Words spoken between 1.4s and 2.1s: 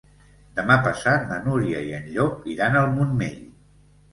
Núria i en